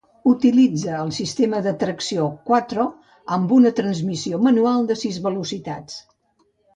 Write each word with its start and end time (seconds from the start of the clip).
Utilitza 0.29 0.93
el 0.99 1.09
sistema 1.17 1.59
de 1.65 1.73
tracció 1.83 2.23
"quattro" 2.49 2.85
amb 3.37 3.53
una 3.57 3.73
transmissió 3.81 4.39
manual 4.47 4.89
de 4.93 4.97
sis 5.03 5.21
velocitats. 5.27 6.01